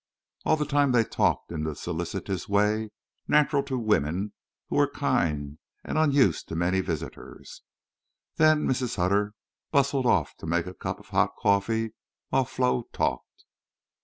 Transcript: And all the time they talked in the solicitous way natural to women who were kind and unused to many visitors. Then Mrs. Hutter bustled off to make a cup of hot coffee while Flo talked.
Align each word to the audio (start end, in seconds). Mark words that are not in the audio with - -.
And 0.43 0.49
all 0.49 0.57
the 0.57 0.65
time 0.65 0.93
they 0.93 1.03
talked 1.03 1.51
in 1.51 1.63
the 1.63 1.75
solicitous 1.75 2.49
way 2.49 2.89
natural 3.27 3.61
to 3.65 3.77
women 3.77 4.33
who 4.69 4.77
were 4.77 4.89
kind 4.89 5.59
and 5.83 5.95
unused 5.99 6.47
to 6.47 6.55
many 6.55 6.81
visitors. 6.81 7.61
Then 8.37 8.65
Mrs. 8.67 8.95
Hutter 8.95 9.35
bustled 9.69 10.07
off 10.07 10.33
to 10.37 10.47
make 10.47 10.65
a 10.65 10.73
cup 10.73 10.99
of 10.99 11.09
hot 11.09 11.35
coffee 11.39 11.93
while 12.31 12.45
Flo 12.45 12.85
talked. 12.91 13.45